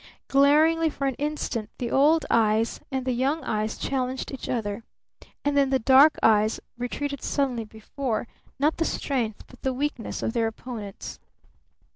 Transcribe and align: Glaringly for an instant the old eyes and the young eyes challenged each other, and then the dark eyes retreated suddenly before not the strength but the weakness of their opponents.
Glaringly 0.29 0.89
for 0.89 1.05
an 1.05 1.13
instant 1.19 1.69
the 1.77 1.91
old 1.91 2.25
eyes 2.31 2.79
and 2.91 3.05
the 3.05 3.11
young 3.11 3.43
eyes 3.43 3.77
challenged 3.77 4.31
each 4.31 4.49
other, 4.49 4.83
and 5.45 5.55
then 5.55 5.69
the 5.69 5.77
dark 5.77 6.17
eyes 6.23 6.59
retreated 6.75 7.21
suddenly 7.21 7.65
before 7.65 8.27
not 8.57 8.77
the 8.77 8.83
strength 8.85 9.43
but 9.45 9.61
the 9.61 9.73
weakness 9.73 10.23
of 10.23 10.33
their 10.33 10.47
opponents. 10.47 11.19